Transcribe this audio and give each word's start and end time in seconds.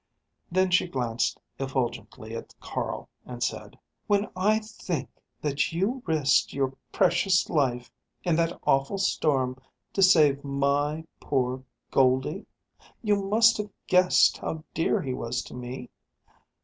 Then 0.51 0.71
she 0.71 0.87
glanced 0.87 1.39
effulgently 1.59 2.35
at 2.35 2.55
Carl 2.59 3.07
and 3.23 3.43
said, 3.43 3.77
"When 4.07 4.31
I 4.35 4.57
think 4.57 5.11
that 5.41 5.71
you 5.73 6.01
risked 6.07 6.53
your 6.53 6.73
precious 6.91 7.51
life, 7.51 7.91
in 8.23 8.35
that 8.37 8.59
awful 8.63 8.97
storm, 8.97 9.59
to 9.93 10.01
save 10.01 10.43
my 10.43 11.05
poor 11.19 11.63
Goldie?... 11.91 12.47
You 13.03 13.15
must 13.25 13.57
have 13.57 13.69
guessed 13.85 14.39
how 14.39 14.63
dear 14.73 15.03
he 15.03 15.13
was 15.13 15.43
to 15.43 15.53
me?... 15.53 15.91